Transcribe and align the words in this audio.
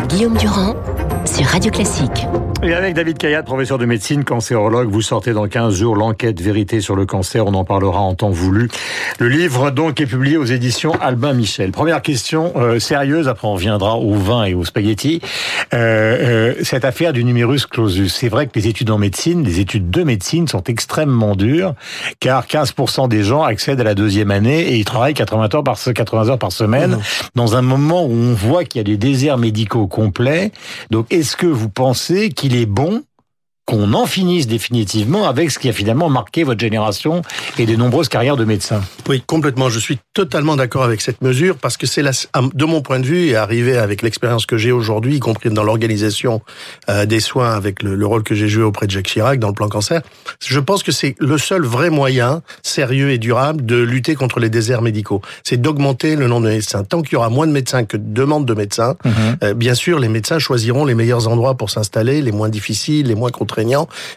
Guillaume 0.00 0.34
Durand 0.34 0.76
Radio 1.56 1.70
Classique. 1.70 2.26
Et 2.62 2.72
avec 2.72 2.94
David 2.94 3.18
Kayat, 3.18 3.42
professeur 3.42 3.76
de 3.76 3.84
médecine, 3.84 4.24
cancérologue, 4.24 4.90
vous 4.90 5.02
sortez 5.02 5.32
dans 5.32 5.46
15 5.46 5.74
jours 5.74 5.94
l'enquête 5.94 6.40
Vérité 6.40 6.80
sur 6.80 6.96
le 6.96 7.04
cancer, 7.04 7.46
on 7.46 7.54
en 7.54 7.64
parlera 7.64 8.00
en 8.00 8.14
temps 8.14 8.30
voulu. 8.30 8.68
Le 9.18 9.28
livre 9.28 9.70
donc 9.70 10.00
est 10.00 10.06
publié 10.06 10.38
aux 10.38 10.44
éditions 10.44 10.92
Albin 11.00 11.34
Michel. 11.34 11.70
Première 11.70 12.00
question 12.00 12.52
euh, 12.56 12.78
sérieuse, 12.78 13.28
après 13.28 13.46
on 13.46 13.54
reviendra 13.54 13.98
au 13.98 14.14
vin 14.14 14.44
et 14.44 14.54
aux 14.54 14.64
spaghettis. 14.64 15.20
Euh, 15.74 15.76
euh, 15.78 16.54
cette 16.62 16.84
affaire 16.84 17.12
du 17.12 17.24
numerus 17.24 17.66
clausus, 17.66 18.12
c'est 18.12 18.28
vrai 18.28 18.46
que 18.46 18.58
les 18.58 18.68
études 18.68 18.90
en 18.90 18.98
médecine, 18.98 19.44
les 19.44 19.60
études 19.60 19.90
de 19.90 20.02
médecine 20.02 20.48
sont 20.48 20.64
extrêmement 20.64 21.36
dures, 21.36 21.74
car 22.20 22.46
15% 22.46 23.08
des 23.08 23.22
gens 23.22 23.42
accèdent 23.42 23.80
à 23.80 23.84
la 23.84 23.94
deuxième 23.94 24.30
année 24.30 24.60
et 24.60 24.76
ils 24.76 24.84
travaillent 24.86 25.14
80 25.14 25.48
heures 25.54 25.64
par, 25.64 25.78
80 25.78 26.28
heures 26.30 26.38
par 26.38 26.52
semaine, 26.52 26.96
mmh. 26.96 27.00
dans 27.34 27.54
un 27.54 27.62
moment 27.62 28.04
où 28.06 28.12
on 28.12 28.32
voit 28.32 28.64
qu'il 28.64 28.78
y 28.78 28.80
a 28.80 28.84
des 28.84 28.96
déserts 28.96 29.38
médicaux 29.38 29.86
complets. 29.86 30.52
Donc 30.90 31.12
est-ce 31.12 31.36
que 31.36 31.45
vous 31.48 31.68
pensez 31.70 32.30
qu'il 32.30 32.54
est 32.56 32.66
bon 32.66 33.02
qu'on 33.66 33.92
en 33.94 34.06
finisse 34.06 34.46
définitivement 34.46 35.28
avec 35.28 35.50
ce 35.50 35.58
qui 35.58 35.68
a 35.68 35.72
finalement 35.72 36.08
marqué 36.08 36.44
votre 36.44 36.60
génération 36.60 37.22
et 37.58 37.66
des 37.66 37.76
nombreuses 37.76 38.08
carrières 38.08 38.36
de 38.36 38.44
médecins. 38.44 38.80
Oui, 39.08 39.24
complètement. 39.26 39.68
Je 39.68 39.80
suis 39.80 39.98
totalement 40.14 40.54
d'accord 40.54 40.84
avec 40.84 41.00
cette 41.00 41.20
mesure 41.20 41.56
parce 41.56 41.76
que 41.76 41.86
c'est 41.86 42.02
de 42.02 42.64
mon 42.64 42.80
point 42.80 43.00
de 43.00 43.06
vue 43.06 43.26
et 43.26 43.36
arrivé 43.36 43.76
avec 43.76 44.02
l'expérience 44.02 44.46
que 44.46 44.56
j'ai 44.56 44.70
aujourd'hui, 44.70 45.16
y 45.16 45.20
compris 45.20 45.50
dans 45.50 45.64
l'organisation 45.64 46.42
euh, 46.88 47.06
des 47.06 47.18
soins 47.18 47.54
avec 47.54 47.82
le, 47.82 48.06
rôle 48.06 48.22
que 48.22 48.36
j'ai 48.36 48.48
joué 48.48 48.62
auprès 48.62 48.86
de 48.86 48.92
Jacques 48.92 49.08
Chirac 49.08 49.40
dans 49.40 49.48
le 49.48 49.54
plan 49.54 49.68
cancer, 49.68 50.00
je 50.46 50.60
pense 50.60 50.84
que 50.84 50.92
c'est 50.92 51.16
le 51.18 51.36
seul 51.36 51.64
vrai 51.64 51.90
moyen 51.90 52.42
sérieux 52.62 53.10
et 53.10 53.18
durable 53.18 53.66
de 53.66 53.76
lutter 53.76 54.14
contre 54.14 54.38
les 54.38 54.48
déserts 54.48 54.82
médicaux. 54.82 55.22
C'est 55.42 55.60
d'augmenter 55.60 56.14
le 56.14 56.28
nombre 56.28 56.46
de 56.46 56.52
médecins. 56.52 56.84
Tant 56.84 57.02
qu'il 57.02 57.14
y 57.14 57.16
aura 57.16 57.30
moins 57.30 57.48
de 57.48 57.52
médecins 57.52 57.84
que 57.84 57.96
de 57.96 58.14
demandes 58.14 58.46
de 58.46 58.54
médecins, 58.54 58.96
mhm. 59.04 59.12
euh, 59.42 59.54
bien 59.54 59.74
sûr, 59.74 59.98
les 59.98 60.08
médecins 60.08 60.38
choisiront 60.38 60.84
les 60.84 60.94
meilleurs 60.94 61.26
endroits 61.26 61.56
pour 61.56 61.70
s'installer, 61.70 62.22
les 62.22 62.32
moins 62.32 62.48
difficiles, 62.48 63.08
les 63.08 63.16
moins 63.16 63.30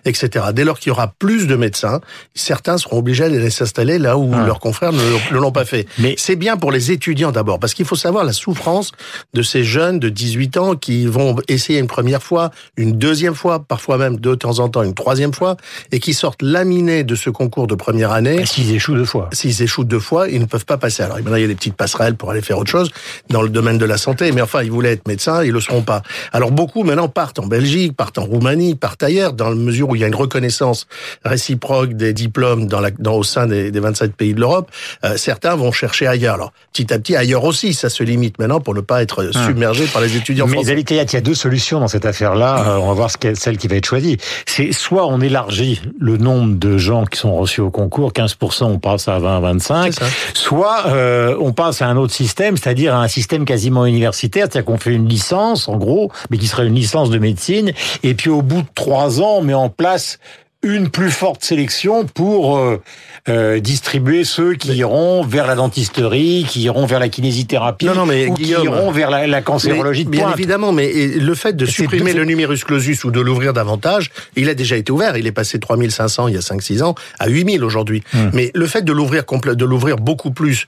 etc. 0.06 0.48
Dès 0.54 0.64
lors 0.64 0.80
qu'il 0.80 0.90
y 0.90 0.92
aura 0.92 1.14
plus 1.20 1.48
de 1.48 1.56
médecins, 1.56 2.02
certains 2.34 2.78
seront 2.78 2.98
obligés 3.00 3.30
d'aller 3.30 3.50
s'installer 3.50 3.98
là 3.98 4.18
où 4.18 4.32
ah. 4.34 4.46
leurs 4.46 4.60
confrères 4.60 4.94
ne, 4.94 5.00
l'ont 5.32 5.52
pas 5.52 5.66
fait. 5.66 5.88
Mais 5.98 6.16
c'est 6.18 6.36
bien 6.36 6.58
pour 6.58 6.72
les 6.72 6.92
étudiants 6.92 7.32
d'abord, 7.32 7.60
parce 7.60 7.74
qu'il 7.74 7.86
faut 7.86 7.96
savoir 7.96 8.24
la 8.24 8.34
souffrance 8.34 8.92
de 9.34 9.42
ces 9.42 9.64
jeunes 9.64 10.00
de 10.00 10.10
18 10.10 10.58
ans 10.58 10.76
qui 10.76 11.06
vont 11.06 11.36
essayer 11.48 11.80
une 11.80 11.88
première 11.88 12.24
fois, 12.24 12.52
une 12.78 12.94
deuxième 12.94 13.36
fois, 13.36 13.60
parfois 13.60 13.98
même 13.98 14.18
de 14.18 14.36
temps 14.36 14.60
en 14.60 14.70
temps 14.70 14.84
une 14.84 14.94
troisième 14.94 15.34
fois, 15.34 15.58
et 15.92 16.00
qui 16.00 16.14
sortent 16.14 16.42
laminés 16.42 17.04
de 17.04 17.16
ce 17.16 17.30
concours 17.30 17.68
de 17.68 17.76
première 17.76 18.12
année. 18.12 18.46
S'ils 18.46 18.74
échouent 18.74 18.96
deux 18.96 19.06
fois. 19.06 19.30
S'ils 19.34 19.62
échouent 19.62 19.84
deux 19.84 20.00
fois, 20.00 20.30
ils 20.30 20.40
ne 20.40 20.46
peuvent 20.46 20.66
pas 20.66 20.78
passer. 20.78 21.04
Alors 21.04 21.18
maintenant, 21.18 21.36
il 21.36 21.42
y 21.42 21.46
a 21.46 21.48
des 21.48 21.56
petites 21.56 21.76
passerelles 21.76 22.16
pour 22.16 22.32
aller 22.32 22.42
faire 22.42 22.58
autre 22.58 22.72
chose 22.72 22.90
dans 23.30 23.42
le 23.42 23.50
domaine 23.50 23.78
de 23.78 23.86
la 23.86 23.98
santé, 23.98 24.32
mais 24.32 24.42
enfin, 24.42 24.64
ils 24.64 24.72
voulaient 24.72 24.94
être 24.94 25.08
médecins, 25.08 25.44
ils 25.44 25.52
le 25.52 25.62
seront 25.62 25.82
pas. 25.82 26.02
Alors 26.32 26.52
beaucoup 26.52 26.84
maintenant 26.84 27.08
partent 27.08 27.40
en 27.40 27.48
Belgique, 27.48 27.96
partent 27.96 28.18
en 28.18 28.26
Roumanie, 28.26 28.76
partent 28.76 29.04
ailleurs, 29.04 29.29
dans 29.34 29.50
le 29.50 29.56
mesure 29.56 29.90
où 29.90 29.96
il 29.96 30.02
y 30.02 30.04
a 30.04 30.08
une 30.08 30.16
reconnaissance 30.16 30.88
réciproque 31.24 31.94
des 31.94 32.14
diplômes 32.14 32.68
dans, 32.68 32.80
la, 32.80 32.92
dans 32.92 33.16
au 33.16 33.24
sein 33.24 33.48
des, 33.48 33.72
des 33.72 33.80
27 33.80 34.16
pays 34.16 34.34
de 34.34 34.40
l'Europe, 34.40 34.70
euh, 35.04 35.18
certains 35.18 35.56
vont 35.56 35.72
chercher 35.72 36.08
ailleurs. 36.08 36.36
Alors, 36.36 36.54
petit 36.74 36.94
à 36.94 37.00
petit, 37.00 37.16
ailleurs 37.16 37.44
aussi, 37.44 37.74
ça 37.74 37.90
se 37.90 38.04
limite 38.04 38.40
maintenant 38.40 38.60
pour 38.60 38.76
ne 38.76 38.82
pas 38.82 39.02
être 39.02 39.32
ah. 39.34 39.46
submergé 39.46 39.86
par 39.86 40.02
les 40.02 40.16
étudiants 40.16 40.48
Mais 40.48 40.54
français. 40.54 40.76
Mais 40.76 40.82
il 40.82 40.96
y 40.96 41.16
a 41.16 41.22
deux 41.22 41.36
solutions 41.36 41.80
dans 41.80 41.88
cette 41.88 42.06
affaire-là. 42.06 42.66
Euh, 42.68 42.78
on 42.78 42.88
va 42.88 42.94
voir 42.94 43.12
ce 43.12 43.18
celle 43.36 43.58
qui 43.58 43.68
va 43.68 43.76
être 43.76 43.86
choisie. 43.86 44.18
C'est 44.46 44.72
soit 44.72 45.08
on 45.08 45.22
élargit 45.22 45.82
le 46.00 46.18
nombre 46.18 46.58
de 46.58 46.78
gens 46.78 47.06
qui 47.06 47.20
sont 47.20 47.36
reçus 47.36 47.62
au 47.62 47.70
concours, 47.70 48.12
15%, 48.12 48.64
on 48.66 48.80
passe 48.80 49.08
à 49.08 49.20
20, 49.20 49.40
25, 49.40 49.94
soit 50.34 50.88
euh, 50.88 51.36
on 51.40 51.54
passe 51.54 51.82
à 51.82 51.88
un 51.88 51.98
autre 51.98 52.14
système, 52.14 52.58
c'est-à-dire 52.58 52.96
à 52.96 53.04
un 53.04 53.08
système 53.08 53.46
quasiment 53.46 53.86
universitaire, 53.86 54.48
c'est-à-dire 54.50 54.66
qu'on 54.66 54.78
fait 54.78 54.94
une 54.94 55.08
licence, 55.08 55.68
en 55.68 55.78
gros, 55.78 56.12
mais 56.30 56.38
qui 56.38 56.48
serait 56.48 56.68
une 56.68 56.76
licence 56.76 57.10
de 57.10 57.18
médecine, 57.18 57.72
et 58.04 58.14
puis 58.14 58.30
au 58.30 58.42
bout 58.42 58.62
de 58.62 58.68
trois 58.76 59.19
ans, 59.22 59.42
met 59.42 59.54
en 59.54 59.70
place 59.70 60.20
une 60.62 60.90
plus 60.90 61.12
forte 61.12 61.44
sélection 61.44 62.06
pour 62.06 62.58
euh, 62.58 62.82
euh, 63.30 63.60
distribuer 63.62 64.26
ceux 64.26 64.56
qui 64.56 64.74
iront 64.76 65.24
vers 65.24 65.48
la 65.48 65.56
dentisterie, 65.56 66.46
qui 66.50 66.62
iront 66.64 66.86
vers 66.86 67.00
la 67.00 67.08
kinésithérapie, 67.08 67.86
non, 67.86 67.96
non, 67.96 68.06
mais 68.06 68.28
ou 68.28 68.34
qui 68.34 68.50
iront 68.50 68.92
vers 68.92 69.10
la, 69.10 69.26
la 69.26 69.42
cancérologie 69.42 70.04
de 70.04 70.10
Bien 70.10 70.34
évidemment, 70.34 70.74
mais 70.74 70.92
le 70.92 71.34
fait 71.36 71.56
de 71.56 71.66
supprimer 71.66 72.14
le 72.14 72.26
numerus 72.26 72.66
clausus 72.66 73.04
ou 73.06 73.12
de 73.12 73.22
l'ouvrir 73.22 73.54
davantage, 73.54 74.12
il 74.36 74.50
a 74.50 74.54
déjà 74.54 74.76
été 74.76 74.92
ouvert. 74.92 75.16
Il 75.16 75.28
est 75.28 75.32
passé 75.32 75.58
de 75.58 75.62
3500 75.62 76.28
il 76.28 76.34
y 76.34 76.38
a 76.38 76.42
5-6 76.42 76.84
ans 76.84 76.96
à 77.20 77.30
8000 77.30 77.64
aujourd'hui. 77.64 78.04
Hmm. 78.14 78.30
Mais 78.34 78.52
le 78.54 78.68
fait 78.68 78.82
de 78.82 78.92
l'ouvrir 78.92 79.24
de 79.26 79.66
l'ouvrir 79.66 79.96
beaucoup 79.98 80.32
plus, 80.32 80.66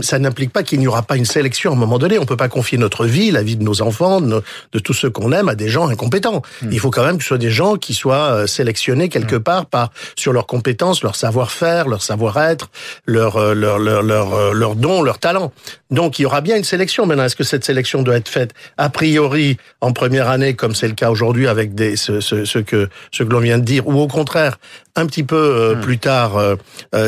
ça 0.00 0.18
n'implique 0.18 0.52
pas 0.52 0.62
qu'il 0.62 0.78
n'y 0.78 0.86
aura 0.86 1.02
pas 1.02 1.16
une 1.16 1.24
sélection 1.26 1.72
à 1.72 1.74
un 1.74 1.78
moment 1.78 1.98
donné. 1.98 2.18
On 2.18 2.24
peut 2.24 2.36
pas 2.36 2.48
confier 2.48 2.78
notre 2.78 3.04
vie, 3.04 3.30
la 3.30 3.42
vie 3.42 3.56
de 3.56 3.62
nos 3.62 3.82
enfants, 3.82 4.22
de, 4.22 4.42
de 4.72 4.78
tous 4.78 4.94
ceux 4.94 5.10
qu'on 5.10 5.32
aime 5.32 5.50
à 5.50 5.54
des 5.54 5.68
gens 5.68 5.88
incompétents. 5.88 6.40
Hmm. 6.62 6.68
Il 6.72 6.80
faut 6.80 6.90
quand 6.90 7.04
même 7.04 7.18
que 7.18 7.22
ce 7.22 7.28
soit 7.28 7.38
des 7.38 7.50
gens 7.50 7.76
qui 7.76 7.92
soient 7.92 8.32
euh, 8.32 8.46
sélectionnés 8.46 9.08
quelque 9.08 9.33
part 9.36 9.66
par 9.66 9.90
sur 10.16 10.32
leurs 10.32 10.46
compétences, 10.46 11.02
leur 11.02 11.16
savoir-faire, 11.16 11.88
leur 11.88 12.02
savoir-être, 12.02 12.70
leur 13.06 13.36
euh, 13.36 13.54
leur 13.54 13.78
leur 13.78 14.34
euh, 14.34 14.52
leur 14.52 14.76
don, 14.76 15.02
leur 15.02 15.18
talent. 15.18 15.52
Donc 15.90 16.18
il 16.18 16.22
y 16.22 16.26
aura 16.26 16.40
bien 16.40 16.56
une 16.56 16.64
sélection. 16.64 17.06
Maintenant, 17.06 17.24
est-ce 17.24 17.36
que 17.36 17.44
cette 17.44 17.64
sélection 17.64 18.02
doit 18.02 18.16
être 18.16 18.28
faite 18.28 18.52
a 18.76 18.88
priori 18.90 19.56
en 19.80 19.92
première 19.92 20.28
année, 20.28 20.54
comme 20.54 20.74
c'est 20.74 20.88
le 20.88 20.94
cas 20.94 21.10
aujourd'hui 21.10 21.46
avec 21.48 21.74
des 21.74 21.96
ce 21.96 22.58
que 22.58 22.88
ce 23.10 23.22
que 23.22 23.28
l'on 23.28 23.40
vient 23.40 23.58
de 23.58 23.64
dire, 23.64 23.86
ou 23.86 24.00
au 24.00 24.08
contraire 24.08 24.58
un 24.96 25.06
petit 25.06 25.24
peu 25.24 25.36
euh, 25.36 25.74
hmm. 25.74 25.80
plus 25.80 25.98
tard 25.98 26.32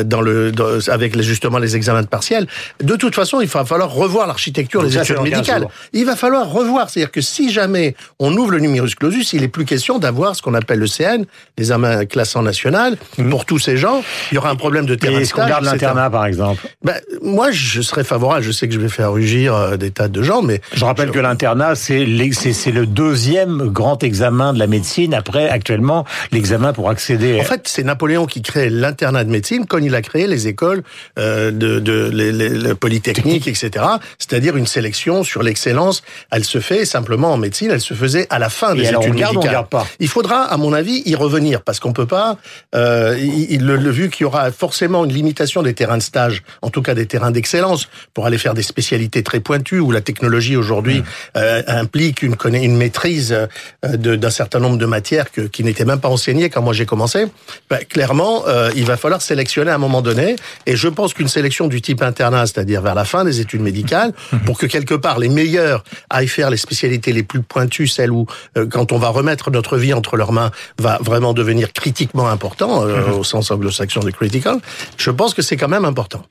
dans 0.05 0.21
le 0.21 0.51
avec 0.89 1.19
justement 1.21 1.57
les 1.57 1.75
examens 1.75 2.01
de 2.01 2.07
partiel. 2.07 2.47
De 2.81 2.95
toute 2.95 3.15
façon, 3.15 3.41
il 3.41 3.47
va 3.47 3.65
falloir 3.65 3.91
revoir 3.91 4.27
l'architecture 4.27 4.83
des 4.83 4.97
études 4.97 5.21
médicales. 5.21 5.67
Il 5.93 6.05
va 6.05 6.15
falloir 6.15 6.49
revoir, 6.49 6.89
c'est-à-dire 6.89 7.11
que 7.11 7.21
si 7.21 7.51
jamais 7.51 7.95
on 8.19 8.35
ouvre 8.35 8.51
le 8.51 8.59
numerus 8.59 8.95
clausus, 8.95 9.33
il 9.33 9.43
est 9.43 9.47
plus 9.47 9.65
question 9.65 9.99
d'avoir 9.99 10.35
ce 10.35 10.41
qu'on 10.41 10.53
appelle 10.53 10.79
le 10.79 10.87
CN, 10.87 11.25
l'examen 11.57 12.05
classant 12.05 12.41
national. 12.41 12.97
Mhm. 13.17 13.29
Pour 13.29 13.45
tous 13.45 13.59
ces 13.59 13.77
gens, 13.77 14.03
il 14.31 14.35
y 14.35 14.37
aura 14.37 14.49
un 14.49 14.55
problème 14.55 14.85
de 14.85 14.95
terrain. 14.95 15.19
Est-ce 15.19 15.33
qu'on 15.33 15.47
garde 15.47 15.63
l'internat, 15.63 16.09
par 16.09 16.25
exemple 16.25 16.67
ben, 16.83 16.95
Moi, 17.21 17.51
je 17.51 17.81
serais 17.81 18.03
favorable. 18.03 18.43
Je 18.43 18.51
sais 18.51 18.67
que 18.67 18.73
je 18.73 18.79
vais 18.79 18.89
faire 18.89 19.11
rugir 19.11 19.55
euh, 19.55 19.77
des 19.77 19.91
tas 19.91 20.07
de 20.07 20.21
gens, 20.21 20.41
mais... 20.41 20.61
Je 20.73 20.85
rappelle 20.85 21.11
que 21.11 21.19
l'internat, 21.19 21.75
c'est 21.75 22.05
le 22.05 22.85
deuxième 22.85 23.69
grand 23.69 24.03
examen 24.03 24.53
de 24.53 24.59
la 24.59 24.67
médecine, 24.67 25.13
après, 25.13 25.49
actuellement, 25.49 26.05
l'examen 26.31 26.73
pour 26.73 26.89
accéder... 26.89 27.39
En 27.39 27.43
fait, 27.43 27.67
c'est 27.77 27.83
Napoléon 27.83 28.25
qui 28.25 28.41
crée 28.41 28.71
l'internat 28.71 29.23
de 29.23 29.29
médecine 29.29 29.67
quand 29.67 29.77
il 29.77 29.93
a 29.93 30.01
créé 30.01 30.25
les 30.25 30.47
écoles 30.47 30.81
euh, 31.19 31.51
de, 31.51 31.79
de 31.79 32.09
les, 32.11 32.31
les, 32.31 32.73
polytechniques, 32.73 33.47
etc. 33.47 33.85
C'est-à-dire 34.17 34.57
une 34.57 34.65
sélection 34.65 35.23
sur 35.23 35.43
l'excellence. 35.43 36.01
Elle 36.31 36.43
se 36.43 36.59
fait 36.59 36.85
simplement 36.85 37.31
en 37.31 37.37
médecine, 37.37 37.69
elle 37.69 37.81
se 37.81 37.93
faisait 37.93 38.25
à 38.31 38.39
la 38.39 38.49
fin 38.49 38.73
des 38.73 38.87
études 38.87 38.97
on 38.97 39.13
garde, 39.13 39.43
garde 39.43 39.69
pas? 39.69 39.85
Il 39.99 40.07
faudra, 40.07 40.41
à 40.41 40.57
mon 40.57 40.73
avis, 40.73 41.03
y 41.05 41.13
revenir, 41.13 41.61
parce 41.61 41.79
qu'on 41.79 41.93
peut 41.93 42.07
pas, 42.07 42.37
euh, 42.73 43.15
il, 43.19 43.63
le, 43.63 43.91
vu 43.91 44.09
qu'il 44.09 44.23
y 44.23 44.25
aura 44.25 44.51
forcément 44.51 45.05
une 45.05 45.13
limitation 45.13 45.61
des 45.61 45.75
terrains 45.75 45.97
de 45.97 46.01
stage, 46.01 46.41
en 46.63 46.71
tout 46.71 46.81
cas 46.81 46.95
des 46.95 47.05
terrains 47.05 47.29
d'excellence, 47.29 47.89
pour 48.15 48.25
aller 48.25 48.39
faire 48.39 48.55
des 48.55 48.63
spécialités 48.63 49.21
très 49.21 49.39
pointues 49.39 49.79
où 49.79 49.91
la 49.91 50.01
technologie 50.01 50.55
aujourd'hui 50.55 51.03
euh, 51.35 51.61
implique 51.67 52.23
une, 52.23 52.35
une 52.53 52.75
maîtrise 52.75 53.33
euh, 53.33 53.97
d'un 53.97 54.31
certain 54.31 54.59
nombre 54.59 54.77
de 54.77 54.87
matières 54.87 55.31
que, 55.31 55.41
qui 55.41 55.63
n'étaient 55.63 55.85
même 55.85 55.99
pas 55.99 56.09
enseignées 56.09 56.49
quand 56.49 56.63
moi 56.63 56.73
j'ai 56.73 56.87
commencé. 56.87 57.27
Ben, 57.69 57.79
clairement, 57.83 58.43
euh, 58.47 58.71
il 58.75 58.85
va 58.85 58.95
falloir 58.95 59.21
sélectionner 59.21 59.71
à 59.71 59.75
un 59.75 59.79
moment 59.79 60.01
donné, 60.01 60.37
et 60.65 60.75
je 60.77 60.87
pense 60.87 61.13
qu'une 61.13 61.27
sélection 61.27 61.67
du 61.67 61.81
type 61.81 62.01
internat, 62.01 62.47
c'est-à-dire 62.47 62.81
vers 62.81 62.95
la 62.95 63.03
fin 63.03 63.25
des 63.25 63.41
études 63.41 63.61
médicales, 63.61 64.13
mhm. 64.31 64.39
pour 64.41 64.57
que 64.57 64.65
quelque 64.65 64.93
part 64.93 65.19
les 65.19 65.27
meilleurs 65.27 65.83
aillent 66.09 66.29
faire 66.29 66.49
les 66.49 66.57
spécialités 66.57 67.11
les 67.11 67.23
plus 67.23 67.41
pointues, 67.41 67.87
celles 67.87 68.11
où 68.11 68.25
euh, 68.57 68.67
quand 68.67 68.93
on 68.93 68.97
va 68.97 69.09
remettre 69.09 69.51
notre 69.51 69.77
vie 69.77 69.93
entre 69.93 70.15
leurs 70.15 70.31
mains, 70.31 70.51
va 70.79 70.97
vraiment 71.01 71.33
devenir 71.33 71.73
critiquement 71.73 72.29
important 72.29 72.85
euh, 72.85 73.11
au 73.11 73.23
sens 73.23 73.51
anglo-saxon 73.51 73.99
de 73.99 74.11
critical, 74.11 74.59
je 74.97 75.11
pense 75.11 75.33
que 75.33 75.41
c'est 75.41 75.57
quand 75.57 75.67
même 75.67 75.85
important. 75.85 76.23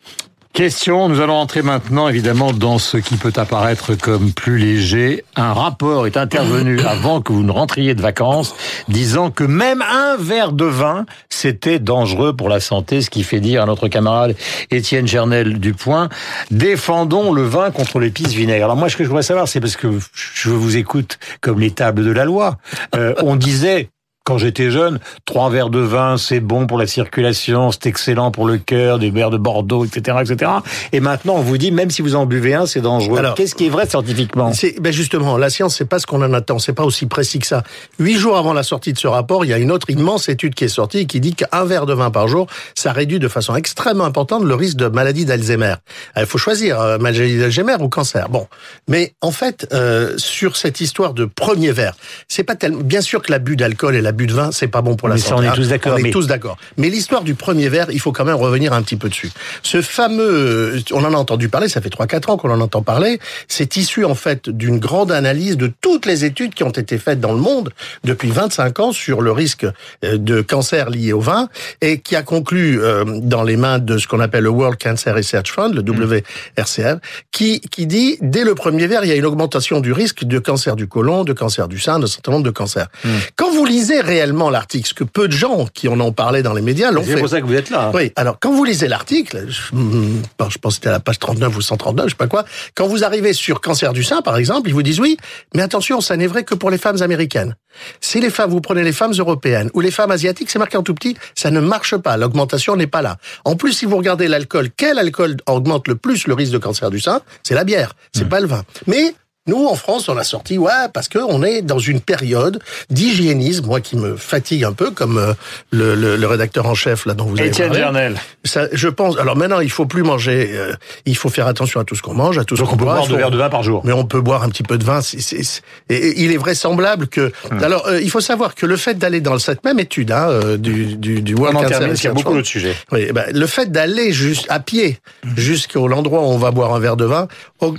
Question, 0.57 1.11
nous 1.11 1.21
allons 1.21 1.35
entrer 1.35 1.61
maintenant 1.61 2.09
évidemment 2.09 2.51
dans 2.51 2.79
ce 2.79 2.97
qui 2.97 3.19
peut 3.19 3.33
apparaître 3.37 3.95
comme 3.95 4.33
plus 4.33 4.57
léger. 4.57 5.23
Un 5.37 5.53
rapport 5.53 6.07
est 6.07 6.17
intervenu 6.17 6.81
avant 6.87 7.21
que 7.21 7.31
vous 7.31 7.43
ne 7.43 7.51
rentriez 7.51 7.95
de 7.95 8.01
vacances 8.01 8.55
disant 8.89 9.31
que 9.31 9.45
même 9.45 9.83
un 9.83 10.17
verre 10.17 10.53
de 10.53 10.65
vin, 10.65 11.05
c'était 11.29 11.79
dangereux 11.79 12.35
pour 12.35 12.49
la 12.49 12.61
santé, 12.61 13.03
ce 13.03 13.11
qui 13.11 13.23
fait 13.23 13.41
dire 13.41 13.65
à 13.65 13.67
notre 13.67 13.89
camarade 13.89 14.35
Étienne 14.71 15.07
Gernel 15.07 15.59
Dupoint, 15.59 16.09
défendons 16.51 17.35
le 17.35 17.43
vin 17.43 17.71
contre 17.71 18.01
l'épice 18.01 18.33
vinaigre. 18.33 18.65
Alors 18.65 18.77
moi 18.77 18.89
ce 18.89 18.97
que 18.97 19.05
je 19.05 19.11
voudrais 19.11 19.23
savoir 19.23 19.49
c'est 19.49 19.61
parce 19.61 19.77
que 19.77 19.89
je 20.15 20.49
vous 20.49 20.79
écoute 20.79 21.19
comme 21.43 21.61
les 21.61 21.73
tables 21.73 22.03
de 22.03 22.13
la 22.13 22.25
loi. 22.25 22.57
Euh, 22.95 23.13
on 23.23 23.37
disait 23.37 23.91
quand 24.27 24.39
j'étais 24.39 24.73
jeune, 24.73 24.99
trois 25.25 25.51
verres 25.51 25.71
de 25.71 25.79
vin, 25.79 26.17
c'est 26.19 26.41
bon 26.41 26.67
pour 26.67 26.79
la 26.79 26.89
circulation, 26.89 27.71
c'est 27.71 27.87
excellent 27.87 28.33
pour 28.33 28.45
le 28.45 28.59
cœur, 28.59 28.99
des 28.99 29.11
verres 29.11 29.31
de 29.31 29.39
Bordeaux, 29.39 29.85
etc., 29.85 30.19
etc. 30.21 30.51
Et 30.93 30.99
maintenant, 30.99 31.37
on 31.37 31.43
vous 31.43 31.59
dit, 31.59 31.71
même 31.71 31.91
si 31.91 32.03
vous 32.03 32.17
en 32.17 32.27
buvez 32.27 32.55
un, 32.55 32.67
c'est 32.67 32.81
dangereux. 32.81 33.19
Alors, 33.19 33.37
qu'est-ce 33.37 33.55
qui 33.55 33.67
est 33.67 33.71
vrai 33.71 33.87
scientifiquement? 33.87 34.53
C'est 34.53 34.81
ben 34.81 34.93
justement, 34.93 35.39
la 35.39 35.49
science, 35.49 35.77
c'est 35.77 35.85
pas 35.85 36.01
ce 36.01 36.07
qu'on 36.07 36.23
en 36.23 36.33
attend, 36.33 36.59
c'est 36.59 36.73
pas 36.73 36.83
aussi 36.83 37.07
précis 37.07 37.39
que 37.39 37.47
ça. 37.47 37.63
Huit 38.01 38.17
jours 38.17 38.37
avant 38.37 38.53
la 38.53 38.65
sortie 38.65 38.93
de 38.93 38.99
ce 38.99 39.07
rapport, 39.07 39.45
il 39.45 39.49
y 39.49 39.55
a 39.55 39.59
une 39.59 39.71
autre 39.71 39.89
immense 39.91 40.29
étude 40.29 40.57
qui 40.57 40.65
est 40.65 40.69
sortie 40.69 41.07
qui 41.07 41.21
dit 41.21 41.35
qu'un 41.35 41.65
verre 41.65 41.87
de 41.87 41.95
vin 41.95 42.11
par 42.11 42.27
jour, 42.27 42.49
ça 42.75 42.91
réduit 42.91 43.21
de 43.21 43.29
façon 43.29 43.55
extrêmement 43.55 44.07
importante 44.07 44.43
le 44.43 44.55
risque 44.57 44.77
de 44.77 44.89
maladie 44.89 45.25
d'Alzheimer. 45.25 45.77
Euh, 46.17 46.23
il 46.23 46.27
faut 46.27 46.39
choisir 46.39 46.81
euh, 46.81 46.99
maladie 46.99 47.39
d'Alzheimer 47.39 47.77
ou 47.79 47.89
cancer. 47.89 48.29
Bon, 48.29 48.49
mais 48.89 49.15
en 49.21 49.31
fait, 49.31 49.69
euh, 49.73 50.15
sur 50.17 50.57
cette 50.57 50.81
histoire 50.81 51.15
de 51.15 51.27
premier 51.27 51.71
verre, 51.71 51.97
c'est 52.27 52.43
pas 52.43 52.57
tellement. 52.57 52.81
Bien 52.81 53.01
sûr 53.01 53.23
que 53.23 53.31
l'abus 53.31 53.55
d'alcool 53.55 53.95
et 53.95 54.03
l'abus 54.17 54.27
de 54.27 54.33
vin, 54.33 54.51
c'est 54.51 54.69
pas 54.69 54.81
bon 54.81 54.97
pour 54.97 55.09
la 55.09 55.17
mais 55.17 55.21
santé. 55.21 55.45
Ça, 55.45 55.51
on 55.51 55.53
est 55.53 55.57
tous 55.57 55.69
d'accord. 55.69 55.99
On 56.01 56.05
est 56.05 56.11
tous 56.11 56.27
d'accord. 56.27 56.57
Mais 56.79 56.89
l'histoire 56.89 57.23
du 57.23 57.35
premier 57.35 57.69
verre, 57.69 57.89
il 57.91 58.01
faut 58.01 58.13
quand 58.13 58.25
même 58.25 58.37
revenir 58.37 58.73
un 58.73 58.81
petit 58.81 58.97
peu 58.97 59.11
dessus. 59.11 59.31
Ce 59.63 59.83
fameux, 59.83 60.83
on 60.93 61.05
en 61.05 61.13
a 61.13 61.17
entendu 61.17 61.51
parler, 61.51 61.69
ça 61.69 61.83
fait 61.83 61.91
3-4 61.91 62.31
ans 62.31 62.37
qu'on 62.39 62.51
en 62.51 62.61
entend 62.61 62.83
parler. 62.83 63.21
C'est 63.47 63.77
issu 63.77 64.05
en 64.05 64.15
fait 64.15 64.49
d'une 64.49 64.79
grande 64.79 65.13
analyse 65.13 65.59
de 65.59 65.71
toutes 65.81 66.07
les 66.07 66.25
études 66.25 66.55
qui 66.55 66.65
ont 66.65 66.71
été 66.71 66.97
faites 66.97 67.21
dans 67.21 67.33
le 67.33 67.39
monde 67.39 67.73
depuis 68.05 68.31
25 68.31 68.81
ans 68.81 68.93
sur 68.93 69.21
le 69.21 69.33
risque 69.33 69.67
de 70.03 70.41
cancer 70.41 70.89
lié 70.89 71.13
au 71.13 71.21
vin 71.21 71.49
et 71.83 71.99
qui 71.99 72.17
a 72.17 72.23
conclu 72.23 72.81
dans 73.07 73.43
les 73.43 73.57
mains 73.57 73.79
de 73.79 73.99
ce 73.99 74.09
qu'on 74.09 74.21
appelle 74.21 74.45
le 74.45 74.51
World 74.51 74.79
Cancer 74.83 75.15
Research 75.15 75.51
Fund, 75.51 75.75
le 75.75 75.83
mm. 75.83 76.23
WRCF, 76.57 76.97
qui, 77.33 77.61
qui 77.61 77.87
dit 77.87 78.17
dès 78.23 78.45
le 78.45 78.55
premier 78.55 78.87
verre, 78.87 79.05
il 79.05 79.09
y 79.09 79.13
a 79.13 79.17
une 79.17 79.27
augmentation 79.27 79.81
du 79.81 79.93
risque 79.93 80.25
de 80.25 80.39
cancer 80.39 80.75
du 80.77 80.87
côlon, 80.87 81.25
de 81.25 81.35
cancer 81.35 81.69
du 81.69 81.79
sein, 81.79 81.99
d'un 81.99 82.07
certain 82.07 82.33
nombre 82.33 82.45
de 82.45 82.51
cancers. 82.51 82.89
Mm. 83.05 83.09
Quand 83.37 83.51
vous 83.53 83.65
lisez 83.65 84.01
réellement 84.07 84.51
l'article, 84.51 84.89
ce 84.89 84.95
que 84.95 85.05
peu 85.05 85.29
de 85.29 85.33
gens 85.33 85.67
qui 85.75 85.89
en 85.89 86.01
ont 86.01 86.13
parlé 86.13 86.43
dans 86.43 86.55
les 86.55 86.63
médias 86.63 86.91
l'ont 86.91 87.03
fait. 87.03 87.15
C'est 87.15 87.21
pour 87.21 87.29
ça 87.29 87.41
que 87.41 87.47
vous 87.47 87.55
êtes 87.55 87.71
là. 87.71 87.89
Hein. 87.89 87.93
Oui. 87.95 88.13
Alors, 88.17 88.39
quand 88.41 88.53
vous 88.53 88.65
lisez 88.65 88.89
l'article, 88.89 89.47
je, 89.49 89.77
mm, 89.77 90.23
je 90.49 90.59
pense 90.59 90.75
que 90.75 90.75
c'était 90.77 90.89
à 90.89 90.93
la 90.93 91.01
page 91.01 91.19
39 91.19 91.57
ou 91.57 91.61
139, 91.61 92.07
je 92.07 92.11
sais 92.11 92.17
pas 92.17 92.27
quoi, 92.27 92.45
quand 92.75 92.87
vous 92.87 93.05
arrivez 93.05 93.33
sur 93.33 93.61
cancer 93.61 93.93
du 93.93 94.03
sein, 94.03 94.23
par 94.23 94.37
exemple, 94.37 94.69
ils 94.69 94.73
vous 94.73 94.83
disent 94.83 95.01
oui, 95.01 95.17
mais 95.55 95.63
attention, 95.63 96.01
ça 96.01 96.17
n'est 96.17 96.27
vrai 96.27 96.45
que 96.45 96.55
pour 96.55 96.71
les 96.71 96.79
femmes 96.79 97.03
américaines. 97.03 97.57
Si 98.01 98.21
les 98.21 98.31
femmes, 98.31 98.51
vous 98.51 98.61
prenez 98.61 98.83
les 98.83 98.93
femmes 98.93 99.13
européennes 99.13 99.71
ou 99.75 99.81
les 99.81 99.91
femmes 99.91 100.11
asiatiques, 100.11 100.51
c'est 100.51 100.59
marqué 100.59 100.77
en 100.77 100.83
tout 100.83 100.95
petit, 100.95 101.17
ça 101.35 101.51
ne 101.51 101.61
marche 101.61 101.97
pas. 101.97 102.17
L'augmentation 102.17 102.77
n'est 102.77 102.87
pas 102.87 103.03
là. 103.03 103.19
En 103.45 103.57
plus, 103.57 103.73
si 103.73 103.85
vous 103.85 103.97
regardez 103.97 104.29
l'alcool, 104.29 104.71
quel 104.77 104.99
alcool 104.99 105.37
augmente 105.47 105.89
le 105.89 105.97
plus 105.97 106.27
le 106.27 106.35
risque 106.35 106.53
de 106.53 106.59
cancer 106.59 106.91
du 106.91 107.01
sein? 107.01 107.21
C'est 107.43 107.55
la 107.55 107.65
bière, 107.65 107.93
c'est 108.15 108.25
mmh. 108.25 108.29
pas 108.29 108.41
le 108.41 108.47
vin. 108.47 108.65
Mais 108.87 109.15
nous, 109.47 109.67
en 109.67 109.75
France, 109.75 110.09
on 110.09 110.17
a 110.17 110.25
sorti, 110.25 110.59
ouais, 110.59 110.89
parce 110.93 111.09
que 111.09 111.19
on 111.19 111.43
est 111.43 111.63
dans 111.63 111.79
une 111.79 112.01
période 112.01 112.61
d'hygiénisme, 112.91 113.67
moi 113.67 113.81
qui 113.81 113.97
me 113.97 114.17
fatigue 114.17 114.65
un 114.65 114.73
peu, 114.73 114.91
comme 114.91 115.19
euh, 115.19 115.35
le, 115.71 115.95
le, 115.95 116.17
le, 116.17 116.27
rédacteur 116.27 116.67
en 116.67 116.75
chef 116.75 117.07
là 117.07 117.15
dont 117.15 117.27
vous 117.27 117.39
avez 117.39 117.49
Étienne 117.49 117.71
parlé. 117.71 118.15
Ça, 118.45 118.67
je 118.73 118.89
pense. 118.89 119.19
Alors 119.19 119.37
maintenant, 119.37 119.61
il 119.61 119.71
faut 119.71 119.87
plus 119.87 120.03
manger. 120.03 120.51
Euh, 120.53 120.75
il 121.05 121.17
faut 121.17 121.29
faire 121.29 121.47
attention 121.47 121.81
à 121.81 121.85
tout 121.85 121.95
ce 121.95 122.03
qu'on 122.03 122.15
mange, 122.15 122.39
à 122.39 122.45
tout 122.45 122.57
Donc 122.57 122.67
ce 122.67 122.71
qu'on 122.71 122.77
boit. 122.77 122.95
on 123.01 123.07
peut 123.07 123.07
boire 123.07 123.09
deux 123.09 123.17
verres 123.17 123.31
de 123.31 123.39
vin 123.39 123.49
par 123.49 123.63
jour. 123.63 123.83
Mais 123.85 123.93
on 123.93 124.05
peut 124.05 124.21
boire 124.21 124.43
un 124.43 124.49
petit 124.49 124.65
peu 124.65 124.79
de 124.79 124.85
vin. 124.85 125.01
C 125.01 125.19
est, 125.19 125.21
c 125.21 125.63
est, 125.89 125.95
et, 125.95 126.23
il 126.23 126.33
est 126.33 126.37
vraisemblable 126.37 127.07
que. 127.07 127.33
Hum. 127.51 127.63
Alors, 127.63 127.87
euh, 127.87 128.01
il 128.01 128.11
faut 128.11 128.21
savoir 128.21 128.55
que 128.55 128.67
le 128.67 128.77
fait 128.77 128.95
d'aller 128.95 129.21
dans 129.21 129.39
cette 129.39 129.65
même 129.65 129.79
étude 129.79 130.11
hein, 130.11 130.29
euh, 130.29 130.57
du, 130.57 130.97
du, 130.97 131.23
du 131.23 131.35
World 131.35 131.57
Cancer, 131.57 131.89
il 131.95 132.05
y 132.05 132.07
a 132.07 132.13
beaucoup 132.13 132.35
d'autres 132.35 132.47
sujets. 132.47 132.75
Oui, 132.91 133.13
ben, 133.13 133.25
le 133.33 133.47
fait 133.47 133.71
d'aller 133.71 134.13
juste 134.13 134.47
à 134.49 134.59
pied 134.59 134.99
hum. 135.25 135.31
jusqu'au 135.37 135.87
l'endroit 135.87 136.21
où 136.23 136.27
on 136.27 136.39
va 136.39 136.51
boire 136.51 136.75
un 136.75 136.81
verre 136.81 136.97
de 136.97 137.05
vin 137.05 137.29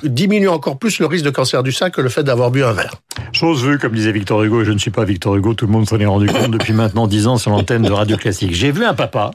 diminue 0.03 0.49
encore 0.49 0.77
plus 0.77 0.99
le 0.99 1.05
risque 1.05 1.25
de 1.25 1.29
cancer 1.29 1.56
du 1.63 1.71
sein 1.71 1.89
que 1.89 2.01
le 2.01 2.09
fait 2.09 2.23
d'avoir 2.23 2.47
avoir 2.47 2.51
bu 2.51 2.63
un 2.63 2.73
verre. 2.73 2.95
Chose 3.31 3.63
vue, 3.63 3.79
comme 3.79 3.93
disait 3.93 4.11
Victor 4.11 4.43
Hugo, 4.43 4.61
et 4.61 4.65
je 4.65 4.71
ne 4.71 4.77
suis 4.77 4.91
pas 4.91 5.05
Victor 5.05 5.35
Hugo, 5.35 5.53
tout 5.53 5.65
le 5.65 5.71
monde 5.71 5.87
s'en 5.87 5.99
est 5.99 6.05
rendu 6.05 6.27
compte 6.27 6.51
depuis 6.51 6.73
maintenant 6.73 7.07
10 7.07 7.27
ans 7.27 7.37
sur 7.37 7.51
l'antenne 7.51 7.81
de 7.81 7.91
Radio 7.91 8.17
Classique. 8.17 8.53
J'ai 8.53 8.71
vu 8.71 8.85
un 8.85 8.93
papa, 8.93 9.31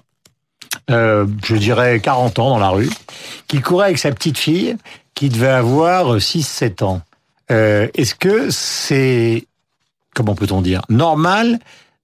euh, 0.90 1.26
je 1.44 1.56
dirais 1.56 2.00
40 2.00 2.38
ans 2.38 2.50
dans 2.50 2.58
la 2.58 2.70
rue, 2.70 2.90
qui 3.48 3.60
courait 3.60 3.86
avec 3.86 3.98
sa 3.98 4.10
petite 4.12 4.38
fille, 4.38 4.76
qui 5.14 5.28
devait 5.28 5.48
avoir 5.48 6.16
6-7 6.16 6.82
ans. 6.84 7.02
Euh, 7.50 7.88
Est-ce 7.94 8.14
que 8.14 8.50
c'est, 8.50 9.46
comment 10.14 10.34
peut-on 10.34 10.62
dire, 10.62 10.82
normal, 10.88 11.58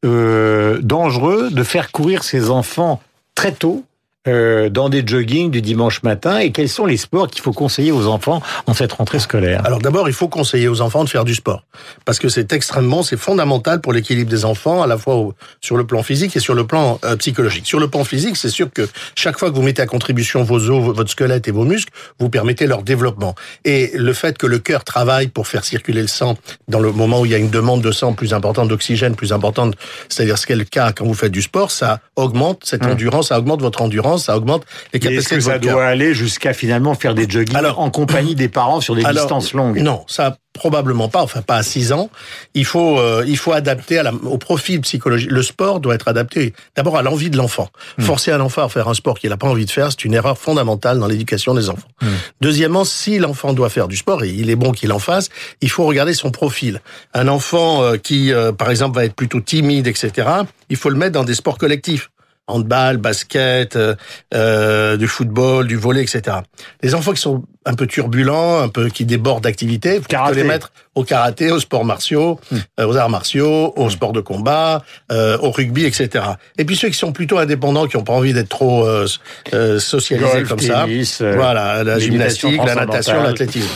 euh, 0.04 0.78
dangereux 0.82 1.50
de 1.50 1.62
faire 1.62 1.90
courir 1.90 2.22
ses 2.22 2.50
enfants 2.50 3.00
très 3.34 3.52
tôt 3.52 3.84
euh, 4.28 4.68
dans 4.68 4.88
des 4.88 5.02
joggings 5.06 5.50
du 5.50 5.62
dimanche 5.62 6.02
matin 6.02 6.38
et 6.38 6.52
quels 6.52 6.68
sont 6.68 6.86
les 6.86 6.96
sports 6.96 7.28
qu'il 7.28 7.42
faut 7.42 7.52
conseiller 7.52 7.92
aux 7.92 8.06
enfants 8.06 8.42
en 8.66 8.74
cette 8.74 8.92
rentrée 8.92 9.18
scolaire? 9.18 9.62
Alors 9.64 9.80
d'abord, 9.80 10.08
il 10.08 10.14
faut 10.14 10.28
conseiller 10.28 10.68
aux 10.68 10.80
enfants 10.80 11.04
de 11.04 11.08
faire 11.08 11.24
du 11.24 11.34
sport 11.34 11.64
parce 12.04 12.18
que 12.18 12.28
c'est 12.28 12.52
extrêmement, 12.52 13.02
c'est 13.02 13.16
fondamental 13.16 13.80
pour 13.80 13.92
l'équilibre 13.92 14.30
des 14.30 14.44
enfants 14.44 14.82
à 14.82 14.86
la 14.86 14.98
fois 14.98 15.16
au, 15.16 15.34
sur 15.60 15.76
le 15.76 15.86
plan 15.86 16.02
physique 16.02 16.36
et 16.36 16.40
sur 16.40 16.54
le 16.54 16.66
plan 16.66 16.98
euh, 17.04 17.16
psychologique. 17.16 17.66
Sur 17.66 17.80
le 17.80 17.88
plan 17.88 18.04
physique, 18.04 18.36
c'est 18.36 18.48
sûr 18.48 18.70
que 18.72 18.88
chaque 19.14 19.38
fois 19.38 19.50
que 19.50 19.56
vous 19.56 19.62
mettez 19.62 19.82
à 19.82 19.86
contribution 19.86 20.42
vos 20.42 20.70
os, 20.70 20.94
votre 20.94 21.10
squelette 21.10 21.48
et 21.48 21.50
vos 21.50 21.64
muscles, 21.64 21.92
vous 22.18 22.28
permettez 22.28 22.66
leur 22.66 22.82
développement. 22.82 23.34
Et 23.64 23.92
le 23.94 24.12
fait 24.12 24.38
que 24.38 24.46
le 24.46 24.58
cœur 24.58 24.84
travaille 24.84 25.28
pour 25.28 25.46
faire 25.46 25.64
circuler 25.64 26.02
le 26.02 26.08
sang 26.08 26.36
dans 26.68 26.80
le 26.80 26.92
moment 26.92 27.20
où 27.20 27.26
il 27.26 27.32
y 27.32 27.34
a 27.34 27.38
une 27.38 27.50
demande 27.50 27.82
de 27.82 27.92
sang 27.92 28.12
plus 28.12 28.34
importante, 28.34 28.68
d'oxygène 28.68 29.14
plus 29.14 29.32
importante, 29.32 29.74
c'est-à-dire 30.08 30.38
ce 30.38 30.46
qu'est 30.46 30.56
le 30.56 30.64
cas 30.64 30.92
quand 30.92 31.04
vous 31.04 31.14
faites 31.14 31.32
du 31.32 31.42
sport, 31.42 31.70
ça 31.70 32.00
augmente 32.16 32.62
cette 32.64 32.84
mmh. 32.84 32.90
endurance, 32.90 33.28
ça 33.28 33.38
augmente 33.38 33.60
votre 33.60 33.82
endurance 33.82 34.17
ça 34.18 34.36
augmente 34.36 34.64
les 34.92 35.00
capacités 35.00 35.36
Est-ce 35.36 35.46
que 35.46 35.52
ça 35.52 35.58
doit 35.58 35.84
aller 35.84 36.14
jusqu'à 36.14 36.52
finalement 36.52 36.94
faire 36.94 37.14
des 37.14 37.28
joggings 37.28 37.56
alors, 37.56 37.78
en 37.78 37.90
compagnie 37.90 38.34
des 38.34 38.48
parents 38.48 38.80
sur 38.80 38.94
des 38.94 39.04
alors, 39.04 39.24
distances 39.24 39.52
longues? 39.52 39.80
Non, 39.80 40.04
ça 40.06 40.36
probablement 40.58 41.08
pas, 41.08 41.22
enfin 41.22 41.40
pas 41.40 41.56
à 41.56 41.62
6 41.62 41.92
ans. 41.92 42.10
Il 42.54 42.64
faut 42.64 42.98
euh, 42.98 43.24
il 43.26 43.36
faut 43.36 43.52
adapter 43.52 43.98
à 43.98 44.02
la, 44.02 44.12
au 44.12 44.38
profil 44.38 44.80
psychologique. 44.80 45.30
Le 45.30 45.42
sport 45.42 45.80
doit 45.80 45.94
être 45.94 46.08
adapté 46.08 46.52
d'abord 46.76 46.98
à 46.98 47.02
l'envie 47.02 47.30
de 47.30 47.36
l'enfant. 47.36 47.68
Mmh. 47.96 48.02
Forcer 48.02 48.32
un 48.32 48.40
enfant 48.40 48.64
à 48.64 48.68
faire 48.68 48.88
un 48.88 48.94
sport 48.94 49.18
qu'il 49.18 49.30
n'a 49.30 49.36
pas 49.36 49.46
envie 49.46 49.64
de 49.64 49.70
faire, 49.70 49.90
c'est 49.90 50.04
une 50.04 50.14
erreur 50.14 50.36
fondamentale 50.36 50.98
dans 50.98 51.06
l'éducation 51.06 51.54
des 51.54 51.70
enfants. 51.70 51.88
Mmh. 52.02 52.06
Deuxièmement, 52.40 52.84
si 52.84 53.18
l'enfant 53.18 53.52
doit 53.52 53.70
faire 53.70 53.88
du 53.88 53.96
sport 53.96 54.24
et 54.24 54.30
il 54.30 54.50
est 54.50 54.56
bon 54.56 54.72
qu'il 54.72 54.92
en 54.92 54.98
fasse, 54.98 55.28
il 55.60 55.70
faut 55.70 55.86
regarder 55.86 56.12
son 56.12 56.30
profil. 56.30 56.80
Un 57.14 57.28
enfant 57.28 57.82
euh, 57.82 57.96
qui, 57.96 58.32
euh, 58.32 58.52
par 58.52 58.70
exemple, 58.70 58.96
va 58.96 59.04
être 59.04 59.14
plutôt 59.14 59.40
timide, 59.40 59.86
etc. 59.86 60.28
Il 60.68 60.76
faut 60.76 60.90
le 60.90 60.96
mettre 60.96 61.12
dans 61.12 61.24
des 61.24 61.34
sports 61.34 61.58
collectifs 61.58 62.10
handball, 62.48 62.96
basket, 62.96 63.76
euh, 63.76 63.94
euh, 64.34 64.96
du 64.96 65.06
football, 65.06 65.66
du 65.66 65.76
volet, 65.76 66.02
etc. 66.02 66.38
Les 66.82 66.94
enfants 66.94 67.12
qui 67.12 67.20
sont 67.20 67.44
un 67.68 67.74
peu 67.74 67.86
turbulents, 67.86 68.60
un 68.60 68.68
peu 68.68 68.88
qui 68.88 69.04
débordent 69.04 69.44
d'activités, 69.44 69.98
vous 69.98 70.06
pouvez 70.08 70.34
les 70.34 70.44
mettre 70.44 70.72
au 70.94 71.04
karaté, 71.04 71.52
aux 71.52 71.60
sports 71.60 71.84
martiaux, 71.84 72.40
mmh. 72.50 72.56
euh, 72.80 72.86
aux 72.86 72.96
arts 72.96 73.10
martiaux, 73.10 73.72
aux 73.76 73.86
mmh. 73.86 73.90
sports 73.90 74.12
de 74.12 74.20
combat, 74.20 74.82
euh, 75.12 75.38
au 75.40 75.50
rugby, 75.50 75.84
etc. 75.84 76.24
Et 76.56 76.64
puis 76.64 76.76
ceux 76.76 76.88
qui 76.88 76.98
sont 76.98 77.12
plutôt 77.12 77.38
indépendants, 77.38 77.86
qui 77.86 77.96
n'ont 77.96 78.04
pas 78.04 78.14
envie 78.14 78.32
d'être 78.32 78.48
trop 78.48 78.86
euh, 78.86 79.06
euh 79.52 79.78
socialisés 79.78 80.28
Golf, 80.28 80.48
comme 80.48 80.58
tennis, 80.58 81.18
ça, 81.18 81.32
voilà, 81.32 81.84
la 81.84 81.98
gymnastique, 81.98 82.60
la 82.64 82.74
natation, 82.74 83.22
l'athlétisme. 83.22 83.68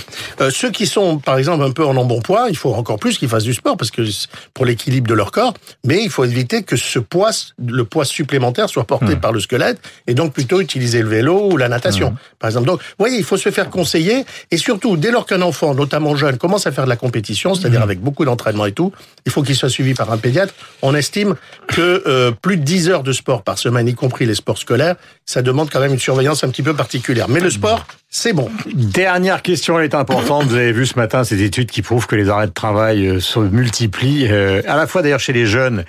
Ceux 0.50 0.70
qui 0.70 0.86
sont, 0.86 1.18
par 1.18 1.38
exemple, 1.38 1.62
un 1.62 1.70
peu 1.70 1.84
en 1.84 1.96
embonpoint, 1.96 2.48
il 2.48 2.56
faut 2.56 2.74
encore 2.74 2.98
plus 2.98 3.18
qu'ils 3.18 3.28
fassent 3.28 3.44
du 3.44 3.54
sport 3.54 3.76
parce 3.76 3.90
que 3.90 4.02
pour 4.54 4.64
l'équilibre 4.64 5.06
de 5.06 5.14
leur 5.14 5.30
corps, 5.30 5.54
mais 5.84 6.02
il 6.02 6.10
faut 6.10 6.24
éviter 6.24 6.62
que 6.62 6.76
ce 6.76 6.98
poids, 6.98 7.30
le 7.64 7.84
poids 7.84 8.06
supplémentaire, 8.06 8.68
soit 8.68 8.84
porté 8.84 9.14
mmh. 9.14 9.20
par 9.20 9.32
le 9.32 9.38
squelette 9.38 9.78
et 10.06 10.14
donc 10.14 10.32
plutôt 10.32 10.60
utiliser 10.60 11.02
le 11.02 11.08
vélo 11.08 11.50
ou 11.52 11.56
la 11.56 11.68
natation, 11.68 12.16
par 12.38 12.48
exemple. 12.48 12.66
Donc, 12.66 12.80
vous 12.80 12.94
voyez, 12.98 13.18
il 13.18 13.24
faut 13.24 13.36
se 13.36 13.50
faire 13.50 13.70
conseiller 13.82 14.24
et 14.52 14.58
surtout, 14.58 14.96
dès 14.96 15.10
lors 15.10 15.26
qu'un 15.26 15.42
enfant, 15.42 15.74
notamment 15.74 16.14
jeune, 16.14 16.38
commence 16.38 16.68
à 16.68 16.72
faire 16.72 16.84
de 16.84 16.88
la 16.88 16.96
compétition, 16.96 17.54
c'est-à-dire 17.54 17.80
mmh. 17.80 17.90
avec 17.90 18.00
beaucoup 18.00 18.24
d'entraînement 18.24 18.66
et 18.66 18.72
tout, 18.72 18.92
il 19.26 19.32
faut 19.32 19.42
qu'il 19.42 19.56
soit 19.56 19.68
suivi 19.68 19.94
par 19.94 20.12
un 20.12 20.18
pédiatre. 20.18 20.54
On 20.82 20.94
estime 20.94 21.34
que 21.66 22.04
euh, 22.06 22.30
plus 22.30 22.58
de 22.58 22.62
10 22.62 22.90
heures 22.90 23.02
de 23.02 23.12
sport 23.12 23.42
par 23.42 23.58
semaine, 23.58 23.88
y 23.88 23.94
compris 23.94 24.24
les 24.24 24.36
sports 24.36 24.58
scolaires, 24.58 24.94
ça 25.26 25.42
demande 25.42 25.68
quand 25.68 25.80
même 25.80 25.92
une 25.92 25.98
surveillance 25.98 26.44
un 26.44 26.48
petit 26.48 26.62
peu 26.62 26.74
particulière. 26.74 27.28
Mais 27.28 27.40
le 27.40 27.50
sport, 27.50 27.86
c'est 28.14 28.34
bon. 28.34 28.50
Dernière 28.74 29.40
question, 29.40 29.78
elle 29.78 29.86
est 29.86 29.94
importante. 29.94 30.44
Vous 30.44 30.56
avez 30.56 30.72
vu 30.72 30.84
ce 30.84 30.98
matin 30.98 31.24
ces 31.24 31.42
études 31.42 31.70
qui 31.70 31.80
prouvent 31.80 32.06
que 32.06 32.14
les 32.14 32.28
arrêts 32.28 32.46
de 32.46 32.52
travail 32.52 33.06
euh, 33.06 33.20
se 33.20 33.38
multiplient, 33.38 34.28
euh, 34.30 34.60
à 34.66 34.76
la 34.76 34.86
fois 34.86 35.00
d'ailleurs 35.00 35.18
chez 35.18 35.32
les 35.32 35.46
jeunes 35.46 35.84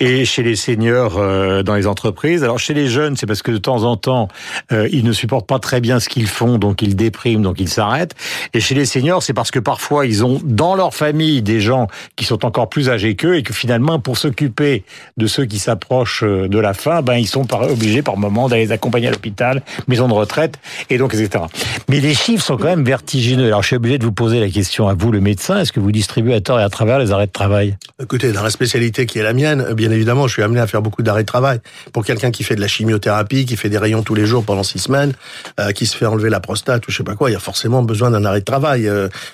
et 0.00 0.24
chez 0.24 0.42
les 0.42 0.56
seniors 0.56 1.18
euh, 1.18 1.62
dans 1.62 1.76
les 1.76 1.86
entreprises. 1.86 2.42
Alors 2.42 2.58
chez 2.58 2.74
les 2.74 2.88
jeunes, 2.88 3.16
c'est 3.16 3.26
parce 3.26 3.42
que 3.42 3.52
de 3.52 3.58
temps 3.58 3.84
en 3.84 3.96
temps, 3.96 4.26
euh, 4.72 4.88
ils 4.90 5.04
ne 5.04 5.12
supportent 5.12 5.46
pas 5.46 5.60
très 5.60 5.80
bien 5.80 6.00
ce 6.00 6.08
qu'ils 6.08 6.26
font, 6.26 6.58
donc 6.58 6.82
ils 6.82 6.96
dépriment, 6.96 7.27
donc 7.36 7.60
ils 7.60 7.68
s'arrêtent. 7.68 8.14
Et 8.54 8.60
chez 8.60 8.74
les 8.74 8.84
seniors, 8.84 9.22
c'est 9.22 9.32
parce 9.32 9.50
que 9.50 9.58
parfois 9.58 10.06
ils 10.06 10.24
ont 10.24 10.40
dans 10.44 10.74
leur 10.74 10.94
famille 10.94 11.42
des 11.42 11.60
gens 11.60 11.88
qui 12.16 12.24
sont 12.24 12.44
encore 12.44 12.68
plus 12.68 12.88
âgés 12.88 13.14
qu'eux 13.14 13.36
et 13.36 13.42
que 13.42 13.52
finalement, 13.52 13.98
pour 13.98 14.16
s'occuper 14.18 14.84
de 15.16 15.26
ceux 15.26 15.44
qui 15.44 15.58
s'approchent 15.58 16.24
de 16.24 16.58
la 16.58 16.74
fin, 16.74 17.02
ben 17.02 17.14
ils 17.14 17.26
sont 17.26 17.46
obligés 17.54 18.02
par 18.02 18.16
moment 18.16 18.48
d'aller 18.48 18.66
les 18.66 18.72
accompagner 18.72 19.08
à 19.08 19.10
l'hôpital, 19.10 19.62
maison 19.86 20.08
de 20.08 20.14
retraite, 20.14 20.58
et 20.90 20.98
donc 20.98 21.14
etc. 21.14 21.44
Mais 21.88 22.00
les 22.00 22.14
chiffres 22.14 22.44
sont 22.44 22.56
quand 22.56 22.64
même 22.64 22.84
vertigineux. 22.84 23.46
Alors 23.46 23.62
je 23.62 23.68
suis 23.68 23.76
obligé 23.76 23.98
de 23.98 24.04
vous 24.04 24.12
poser 24.12 24.40
la 24.40 24.48
question 24.48 24.88
à 24.88 24.94
vous, 24.94 25.12
le 25.12 25.20
médecin, 25.20 25.60
est-ce 25.60 25.72
que 25.72 25.80
vous 25.80 25.92
distribuez 25.92 26.34
à 26.34 26.40
tort 26.40 26.60
et 26.60 26.62
à 26.62 26.68
travers 26.68 26.98
les 26.98 27.12
arrêts 27.12 27.26
de 27.26 27.32
travail? 27.32 27.76
Écoutez, 28.02 28.32
dans 28.32 28.42
la 28.42 28.50
spécialité 28.50 29.06
qui 29.06 29.18
est 29.18 29.22
la 29.22 29.32
mienne, 29.32 29.74
bien 29.74 29.90
évidemment, 29.90 30.26
je 30.26 30.34
suis 30.34 30.42
amené 30.42 30.60
à 30.60 30.66
faire 30.66 30.82
beaucoup 30.82 31.02
d'arrêts 31.02 31.22
de 31.22 31.26
travail. 31.26 31.60
Pour 31.92 32.04
quelqu'un 32.04 32.30
qui 32.30 32.44
fait 32.44 32.56
de 32.56 32.60
la 32.60 32.68
chimiothérapie, 32.68 33.44
qui 33.44 33.56
fait 33.56 33.68
des 33.68 33.78
rayons 33.78 34.02
tous 34.02 34.14
les 34.14 34.26
jours 34.26 34.44
pendant 34.44 34.62
six 34.62 34.78
semaines, 34.78 35.12
euh, 35.60 35.72
qui 35.72 35.86
se 35.86 35.96
fait 35.96 36.06
enlever 36.06 36.30
la 36.30 36.40
prostate 36.40 36.86
ou 36.86 36.90
je 36.90 36.98
sais 36.98 37.04
pas 37.04 37.14
quoi, 37.18 37.30
il 37.30 37.34
y 37.34 37.36
a 37.36 37.40
forcément 37.40 37.82
besoin 37.82 38.10
d'un 38.10 38.24
arrêt 38.24 38.40
de 38.40 38.44
travail. 38.44 38.90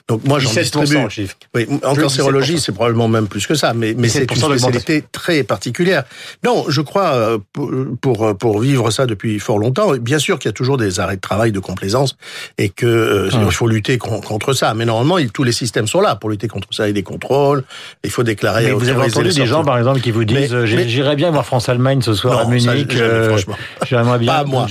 Donc 0.08 0.24
moi, 0.24 0.38
j'en 0.38 0.52
distribue. 0.52 0.98
chiffre. 1.10 1.36
Oui, 1.54 1.66
en 1.84 1.94
cancérologie, 1.94 2.58
c'est 2.58 2.72
probablement 2.72 3.08
même 3.08 3.28
plus 3.28 3.46
que 3.46 3.54
ça, 3.54 3.74
mais, 3.74 3.94
mais 3.96 4.08
c'est 4.08 4.30
une 4.30 4.36
spécialité 4.36 5.04
très 5.12 5.42
particulière. 5.44 6.04
Non, 6.44 6.64
je 6.68 6.80
crois, 6.80 7.38
pour, 8.00 8.36
pour 8.36 8.58
vivre 8.60 8.90
ça 8.90 9.06
depuis 9.06 9.38
fort 9.38 9.58
longtemps, 9.58 9.94
bien 9.96 10.18
sûr 10.18 10.38
qu'il 10.38 10.48
y 10.48 10.50
a 10.50 10.52
toujours 10.52 10.76
des 10.76 11.00
arrêts 11.00 11.16
de 11.16 11.20
travail 11.20 11.52
de 11.52 11.60
complaisance 11.60 12.16
et 12.58 12.68
que 12.68 13.28
il 13.32 13.52
faut 13.52 13.68
lutter 13.68 13.98
contre 13.98 14.52
ça. 14.52 14.74
Mais 14.74 14.84
normalement, 14.84 15.16
tous 15.32 15.44
les 15.44 15.52
systèmes 15.52 15.86
sont 15.86 16.00
là 16.00 16.16
pour 16.16 16.30
lutter 16.30 16.48
contre 16.48 16.68
ça. 16.72 16.84
Il 16.86 16.88
y 16.88 16.90
a 16.90 16.94
des 16.94 17.02
contrôles, 17.02 17.64
il 18.02 18.10
faut 18.10 18.22
déclarer. 18.22 18.64
Mais 18.64 18.72
vous 18.72 18.88
avez 18.88 19.02
entendu 19.02 19.30
des 19.30 19.46
gens, 19.46 19.64
par 19.64 19.78
exemple, 19.78 20.00
qui 20.00 20.10
vous 20.10 20.24
disent 20.24 20.64
j'irai 20.64 21.16
bien 21.16 21.30
voir 21.30 21.46
France-Allemagne 21.46 22.02
ce 22.02 22.14
soir 22.14 22.40
à 22.40 22.44
Munich. 22.46 22.96
J'aimerais 23.86 24.18
bien. 24.18 24.32
Pas 24.32 24.44
moi. 24.44 24.66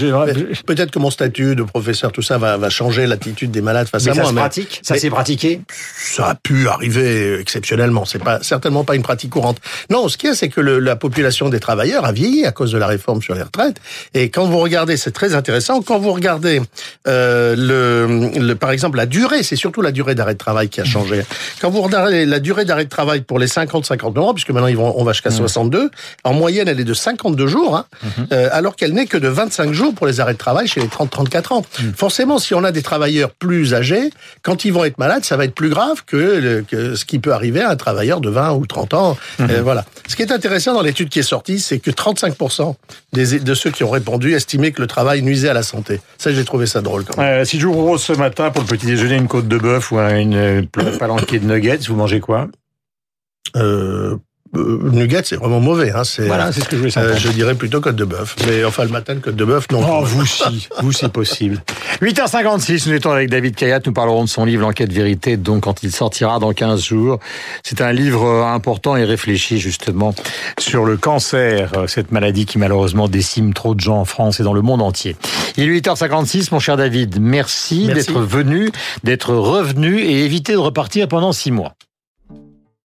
Peut-être 0.65 0.91
que 0.91 0.99
mon 0.99 1.11
statut 1.11 1.55
de 1.55 1.63
professeur, 1.63 2.11
tout 2.11 2.21
ça 2.21 2.37
va, 2.37 2.57
va 2.57 2.69
changer 2.69 3.02
l'attitude 3.07 3.51
des 3.51 3.61
malades 3.61 3.87
face 3.87 4.07
à 4.07 4.13
moi. 4.13 4.23
Ça 4.23 4.29
se 4.29 4.35
pratique? 4.35 4.79
Ça 4.83 4.97
s'est 4.97 5.09
pratiqué? 5.09 5.61
Ça 5.97 6.29
a 6.29 6.35
pu 6.35 6.67
arriver 6.67 7.39
exceptionnellement. 7.39 8.05
C'est 8.05 8.23
pas 8.23 8.41
certainement 8.41 8.83
pas 8.83 8.95
une 8.95 9.03
pratique 9.03 9.31
courante. 9.31 9.57
Non, 9.89 10.07
ce 10.07 10.17
qu'il 10.17 10.29
y 10.29 10.31
a, 10.31 10.35
c'est 10.35 10.49
que 10.49 10.61
le, 10.61 10.79
la 10.79 10.95
population 10.95 11.49
des 11.49 11.59
travailleurs 11.59 12.05
a 12.05 12.11
vieilli 12.11 12.45
à 12.45 12.51
cause 12.51 12.71
de 12.71 12.77
la 12.77 12.87
réforme 12.87 13.21
sur 13.21 13.35
les 13.35 13.43
retraites. 13.43 13.77
Et 14.13 14.29
quand 14.29 14.45
vous 14.45 14.59
regardez, 14.59 14.97
c'est 14.97 15.11
très 15.11 15.35
intéressant. 15.35 15.81
Quand 15.81 15.99
vous 15.99 16.11
regardez 16.13 16.61
euh, 17.07 17.55
le, 17.55 18.39
le, 18.39 18.55
par 18.55 18.71
exemple, 18.71 18.97
la 18.97 19.05
durée, 19.05 19.43
c'est 19.43 19.55
surtout 19.55 19.81
la 19.81 19.91
durée 19.91 20.15
d'arrêt 20.15 20.33
de 20.33 20.39
travail 20.39 20.69
qui 20.69 20.81
a 20.81 20.85
changé. 20.85 21.23
Quand 21.61 21.69
vous 21.69 21.81
regardez 21.81 22.25
la 22.25 22.39
durée 22.39 22.65
d'arrêt 22.65 22.85
de 22.85 22.89
travail 22.89 23.21
pour 23.21 23.39
les 23.39 23.47
50-59 23.47 24.19
ans, 24.19 24.33
puisque 24.33 24.49
maintenant 24.49 24.67
ils 24.67 24.77
vont, 24.77 24.93
on 24.97 25.03
va 25.03 25.13
jusqu'à 25.13 25.31
62, 25.31 25.85
mmh. 25.85 25.89
en 26.23 26.33
moyenne, 26.33 26.67
elle 26.67 26.79
est 26.79 26.85
de 26.85 26.93
52 26.93 27.47
jours, 27.47 27.75
hein, 27.75 27.85
mmh. 28.03 28.07
euh, 28.31 28.49
alors 28.51 28.75
qu'elle 28.75 28.93
n'est 28.93 29.05
que 29.05 29.17
de 29.17 29.27
25 29.27 29.73
jours 29.73 29.93
pour 29.93 30.07
les 30.07 30.19
arrêts 30.19 30.33
de 30.33 30.37
travail 30.37 30.67
chez 30.67 30.81
les 30.81 30.87
30-34 30.87 31.53
ans. 31.53 31.61
Mmh. 31.61 31.83
Forcément, 31.95 32.39
si 32.39 32.53
on 32.53 32.63
a 32.63 32.71
des 32.71 32.81
travailleurs 32.93 33.31
plus 33.31 33.73
âgés, 33.73 34.11
quand 34.43 34.65
ils 34.65 34.71
vont 34.71 34.83
être 34.83 34.99
malades, 34.99 35.25
ça 35.25 35.35
va 35.35 35.45
être 35.45 35.55
plus 35.55 35.69
grave 35.69 36.03
que, 36.05 36.61
que 36.61 36.93
ce 36.93 37.05
qui 37.05 37.17
peut 37.17 37.33
arriver 37.33 37.61
à 37.61 37.71
un 37.71 37.75
travailleur 37.75 38.21
de 38.21 38.29
20 38.29 38.53
ou 38.53 38.67
30 38.67 38.93
ans. 38.93 39.17
Euh, 39.39 39.61
voilà. 39.63 39.83
Ce 40.07 40.15
qui 40.15 40.21
est 40.21 40.31
intéressant 40.31 40.75
dans 40.75 40.83
l'étude 40.83 41.09
qui 41.09 41.17
est 41.17 41.23
sortie, 41.23 41.59
c'est 41.59 41.79
que 41.79 41.89
35% 41.89 42.75
des, 43.13 43.39
de 43.39 43.53
ceux 43.55 43.71
qui 43.71 43.83
ont 43.83 43.89
répondu 43.89 44.33
estimaient 44.33 44.71
que 44.71 44.79
le 44.79 44.85
travail 44.85 45.23
nuisait 45.23 45.49
à 45.49 45.53
la 45.53 45.63
santé. 45.63 46.01
Ça, 46.19 46.31
j'ai 46.31 46.45
trouvé 46.45 46.67
ça 46.67 46.81
drôle. 46.81 47.03
Quand 47.03 47.17
même. 47.17 47.41
Euh, 47.41 47.45
si 47.45 47.59
je 47.59 47.65
vous 47.65 47.73
propose 47.73 48.03
ce 48.03 48.13
matin 48.13 48.51
pour 48.51 48.61
le 48.61 48.67
petit 48.67 48.85
déjeuner 48.85 49.15
une 49.15 49.27
côte 49.27 49.47
de 49.47 49.57
bœuf 49.57 49.91
ou 49.91 49.97
une 49.97 50.67
palanquée 50.99 51.39
de 51.39 51.51
nuggets, 51.51 51.79
vous 51.87 51.95
mangez 51.95 52.19
quoi? 52.19 52.47
Euh, 53.55 54.17
euh, 54.55 54.79
nuggets, 54.91 55.23
c'est 55.25 55.35
vraiment 55.35 55.59
mauvais. 55.59 55.91
Hein. 55.91 56.03
C'est, 56.03 56.27
voilà, 56.27 56.51
c'est 56.51 56.61
ce 56.61 56.65
que 56.65 56.75
je 56.75 56.81
voulais 56.81 56.91
savoir. 56.91 57.15
Euh, 57.15 57.17
je 57.17 57.29
dirais 57.29 57.55
plutôt 57.55 57.81
côte 57.81 57.95
de 57.95 58.05
bœuf. 58.05 58.35
Mais 58.47 58.63
enfin, 58.63 58.83
le 58.83 58.89
matin, 58.89 59.15
côte 59.15 59.35
de 59.35 59.45
bœuf, 59.45 59.65
non. 59.71 59.81
Oh, 59.83 60.03
vous 60.03 60.25
si, 60.25 60.69
vous 60.81 60.91
c'est 60.91 61.11
possible. 61.11 61.61
8h56, 62.01 62.87
nous 62.87 62.95
étions 62.95 63.11
avec 63.11 63.29
David 63.29 63.55
Kayat, 63.55 63.79
nous 63.85 63.93
parlerons 63.93 64.23
de 64.23 64.29
son 64.29 64.45
livre 64.45 64.61
L'enquête 64.61 64.93
vérité, 64.93 65.37
donc 65.37 65.63
quand 65.63 65.83
il 65.83 65.91
sortira 65.91 66.39
dans 66.39 66.53
15 66.53 66.81
jours. 66.81 67.19
C'est 67.63 67.81
un 67.81 67.91
livre 67.91 68.25
euh, 68.25 68.45
important 68.45 68.95
et 68.95 69.03
réfléchi 69.03 69.59
justement 69.59 70.13
sur 70.59 70.85
le 70.85 70.97
cancer, 70.97 71.71
cette 71.87 72.11
maladie 72.11 72.45
qui 72.45 72.59
malheureusement 72.59 73.07
décime 73.07 73.53
trop 73.53 73.73
de 73.73 73.79
gens 73.79 73.97
en 73.97 74.05
France 74.05 74.39
et 74.39 74.43
dans 74.43 74.53
le 74.53 74.61
monde 74.61 74.81
entier. 74.81 75.15
Il 75.57 75.63
est 75.63 75.79
8h56, 75.79 76.49
mon 76.51 76.59
cher 76.59 76.77
David, 76.77 77.19
merci, 77.19 77.85
merci. 77.87 78.07
d'être 78.07 78.21
venu, 78.21 78.71
d'être 79.03 79.33
revenu 79.33 79.99
et 79.99 80.23
éviter 80.23 80.53
de 80.53 80.57
repartir 80.57 81.07
pendant 81.07 81.31
6 81.31 81.51
mois. 81.51 81.73